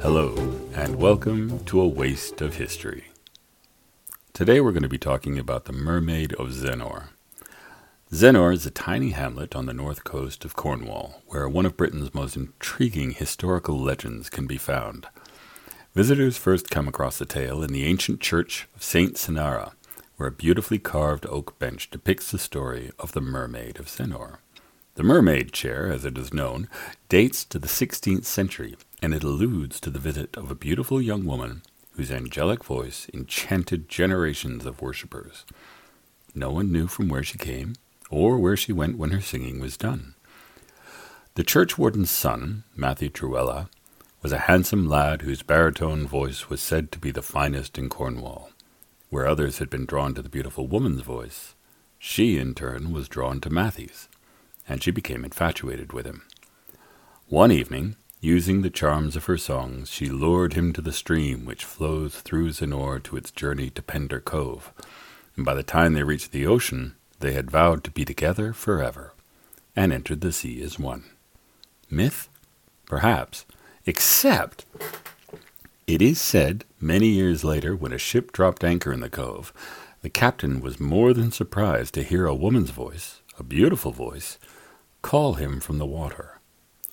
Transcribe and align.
Hello, 0.00 0.36
and 0.72 0.96
welcome 0.96 1.64
to 1.64 1.80
A 1.80 1.88
Waste 1.88 2.40
of 2.40 2.54
History. 2.56 3.08
Today 4.32 4.60
we're 4.60 4.70
going 4.70 4.84
to 4.84 4.88
be 4.88 4.98
talking 4.98 5.36
about 5.36 5.64
the 5.64 5.72
Mermaid 5.72 6.34
of 6.34 6.50
Zennor. 6.50 7.08
Zennor 8.12 8.52
is 8.52 8.64
a 8.64 8.70
tiny 8.70 9.10
hamlet 9.10 9.56
on 9.56 9.66
the 9.66 9.72
north 9.72 10.04
coast 10.04 10.44
of 10.44 10.54
Cornwall, 10.54 11.22
where 11.26 11.48
one 11.48 11.66
of 11.66 11.76
Britain's 11.76 12.14
most 12.14 12.36
intriguing 12.36 13.10
historical 13.10 13.76
legends 13.76 14.30
can 14.30 14.46
be 14.46 14.58
found. 14.58 15.08
Visitors 15.94 16.36
first 16.36 16.70
come 16.70 16.86
across 16.86 17.18
the 17.18 17.26
tale 17.26 17.64
in 17.64 17.72
the 17.72 17.84
ancient 17.84 18.20
church 18.20 18.68
of 18.76 18.84
St. 18.84 19.16
Senara, 19.16 19.72
where 20.18 20.28
a 20.28 20.32
beautifully 20.32 20.78
carved 20.78 21.26
oak 21.26 21.58
bench 21.58 21.90
depicts 21.90 22.30
the 22.30 22.38
story 22.38 22.92
of 22.98 23.10
the 23.10 23.20
Mermaid 23.20 23.80
of 23.80 23.86
Zennor. 23.86 24.38
The 24.98 25.04
mermaid 25.04 25.52
chair, 25.52 25.92
as 25.92 26.04
it 26.04 26.18
is 26.18 26.34
known, 26.34 26.68
dates 27.08 27.44
to 27.44 27.60
the 27.60 27.68
16th 27.68 28.24
century, 28.24 28.76
and 29.00 29.14
it 29.14 29.22
alludes 29.22 29.78
to 29.78 29.90
the 29.90 30.00
visit 30.00 30.36
of 30.36 30.50
a 30.50 30.56
beautiful 30.56 31.00
young 31.00 31.24
woman 31.24 31.62
whose 31.92 32.10
angelic 32.10 32.64
voice 32.64 33.06
enchanted 33.14 33.88
generations 33.88 34.66
of 34.66 34.82
worshippers. 34.82 35.44
No 36.34 36.50
one 36.50 36.72
knew 36.72 36.88
from 36.88 37.06
where 37.08 37.22
she 37.22 37.38
came 37.38 37.74
or 38.10 38.38
where 38.38 38.56
she 38.56 38.72
went 38.72 38.98
when 38.98 39.12
her 39.12 39.20
singing 39.20 39.60
was 39.60 39.76
done. 39.76 40.16
The 41.36 41.44
churchwarden's 41.44 42.10
son, 42.10 42.64
Matthew 42.74 43.08
Trewhella, 43.08 43.68
was 44.20 44.32
a 44.32 44.48
handsome 44.50 44.88
lad 44.88 45.22
whose 45.22 45.44
baritone 45.44 46.08
voice 46.08 46.50
was 46.50 46.60
said 46.60 46.90
to 46.90 46.98
be 46.98 47.12
the 47.12 47.22
finest 47.22 47.78
in 47.78 47.88
Cornwall. 47.88 48.50
Where 49.10 49.28
others 49.28 49.58
had 49.58 49.70
been 49.70 49.86
drawn 49.86 50.14
to 50.14 50.22
the 50.22 50.28
beautiful 50.28 50.66
woman's 50.66 51.02
voice, 51.02 51.54
she 52.00 52.36
in 52.36 52.52
turn 52.52 52.90
was 52.90 53.08
drawn 53.08 53.40
to 53.42 53.48
Matthew's, 53.48 54.08
and 54.68 54.82
she 54.82 54.90
became 54.90 55.24
infatuated 55.24 55.92
with 55.92 56.06
him. 56.06 56.22
One 57.28 57.50
evening, 57.50 57.96
using 58.20 58.62
the 58.62 58.70
charms 58.70 59.16
of 59.16 59.26
her 59.26 59.38
songs, 59.38 59.90
she 59.90 60.08
lured 60.08 60.54
him 60.54 60.72
to 60.72 60.80
the 60.80 60.92
stream 60.92 61.44
which 61.44 61.64
flows 61.64 62.16
through 62.16 62.50
Zennor 62.50 63.02
to 63.04 63.16
its 63.16 63.30
journey 63.30 63.70
to 63.70 63.82
Pendour 63.82 64.20
Cove, 64.20 64.72
and 65.36 65.44
by 65.44 65.54
the 65.54 65.62
time 65.62 65.94
they 65.94 66.02
reached 66.02 66.32
the 66.32 66.46
ocean, 66.46 66.96
they 67.20 67.32
had 67.32 67.50
vowed 67.50 67.84
to 67.84 67.90
be 67.90 68.04
together 68.04 68.52
forever, 68.52 69.12
and 69.74 69.92
entered 69.92 70.20
the 70.20 70.32
sea 70.32 70.62
as 70.62 70.78
one. 70.78 71.04
Myth? 71.90 72.28
Perhaps. 72.86 73.46
Except, 73.86 74.64
it 75.86 76.02
is 76.02 76.20
said 76.20 76.64
many 76.80 77.08
years 77.08 77.44
later, 77.44 77.74
when 77.74 77.92
a 77.92 77.98
ship 77.98 78.32
dropped 78.32 78.64
anchor 78.64 78.92
in 78.92 79.00
the 79.00 79.08
cove, 79.08 79.52
the 80.02 80.10
captain 80.10 80.60
was 80.60 80.78
more 80.78 81.12
than 81.12 81.32
surprised 81.32 81.94
to 81.94 82.02
hear 82.02 82.26
a 82.26 82.34
woman's 82.34 82.70
voice, 82.70 83.22
a 83.38 83.42
beautiful 83.42 83.92
voice, 83.92 84.38
call 85.08 85.36
him 85.36 85.58
from 85.58 85.78
the 85.78 85.86
water. 85.86 86.38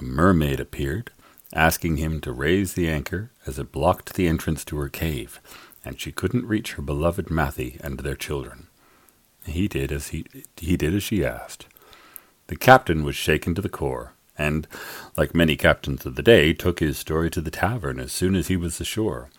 A 0.00 0.02
mermaid 0.02 0.58
appeared, 0.58 1.12
asking 1.54 1.96
him 1.96 2.20
to 2.20 2.32
raise 2.32 2.72
the 2.72 2.90
anchor 2.90 3.30
as 3.46 3.56
it 3.56 3.70
blocked 3.70 4.14
the 4.14 4.26
entrance 4.26 4.64
to 4.64 4.78
her 4.78 4.88
cave, 4.88 5.40
and 5.84 6.00
she 6.00 6.10
couldn't 6.10 6.44
reach 6.44 6.72
her 6.72 6.82
beloved 6.82 7.30
Matthew 7.30 7.78
and 7.84 8.00
their 8.00 8.16
children. 8.16 8.66
He 9.46 9.68
did 9.68 9.92
as 9.92 10.08
he, 10.08 10.26
he 10.56 10.76
did 10.76 10.92
as 10.92 11.04
she 11.04 11.24
asked. 11.24 11.66
The 12.48 12.56
captain 12.56 13.04
was 13.04 13.14
shaken 13.14 13.54
to 13.54 13.62
the 13.62 13.68
core, 13.68 14.14
and, 14.36 14.66
like 15.16 15.32
many 15.32 15.54
captains 15.54 16.04
of 16.04 16.16
the 16.16 16.22
day, 16.24 16.52
took 16.52 16.80
his 16.80 16.98
story 16.98 17.30
to 17.30 17.40
the 17.40 17.48
tavern 17.48 18.00
as 18.00 18.10
soon 18.10 18.34
as 18.34 18.48
he 18.48 18.56
was 18.56 18.80
ashore. 18.80 19.30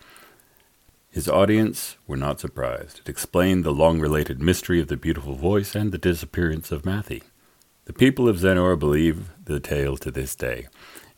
His 1.10 1.28
audience 1.28 1.96
were 2.06 2.16
not 2.16 2.40
surprised. 2.40 3.00
It 3.00 3.10
explained 3.10 3.64
the 3.64 3.70
long 3.70 4.00
related 4.00 4.40
mystery 4.40 4.80
of 4.80 4.88
the 4.88 4.96
beautiful 4.96 5.34
voice 5.34 5.74
and 5.74 5.92
the 5.92 5.98
disappearance 5.98 6.72
of 6.72 6.86
Matthew. 6.86 7.20
The 7.84 7.92
people 7.92 8.28
of 8.28 8.36
Zennor 8.36 8.78
believe 8.78 9.30
the 9.44 9.58
tale 9.58 9.96
to 9.96 10.10
this 10.12 10.36
day, 10.36 10.68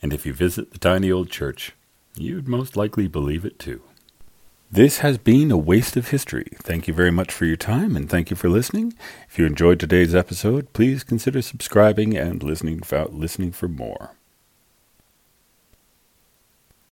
and 0.01 0.15
if 0.15 0.25
you 0.25 0.33
visit 0.33 0.73
the 0.73 0.79
tiny 0.79 1.13
old 1.13 1.31
church, 1.31 1.73
you'd 2.17 2.49
most 2.49 2.75
likely 2.75 3.07
believe 3.07 3.45
it 3.45 3.59
too. 3.59 3.83
This 4.71 4.99
has 4.99 5.19
been 5.19 5.51
a 5.51 5.59
waste 5.59 5.95
of 5.95 6.09
history. 6.09 6.49
Thank 6.57 6.89
you 6.89 6.95
very 6.95 7.11
much 7.11 7.31
for 7.33 7.45
your 7.45 7.57
time 7.57 7.95
and 7.95 8.09
thank 8.09 8.31
you 8.31 8.37
for 8.37 8.49
listening. 8.49 8.95
If 9.29 9.39
you 9.39 9.45
enjoyed 9.45 9.79
today's 9.79 10.15
episode, 10.15 10.73
please 10.73 11.05
consider 11.05 11.43
subscribing 11.43 12.17
and 12.17 12.43
listening 12.43 12.83
listening 13.11 13.53
for 13.53 13.69
more. 13.69 14.13